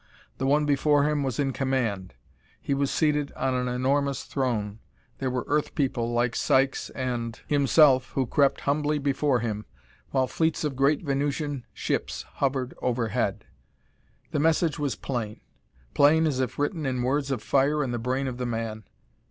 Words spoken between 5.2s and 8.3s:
were Earth people like Sykes and himself who